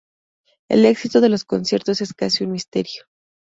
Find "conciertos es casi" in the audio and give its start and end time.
1.45-2.43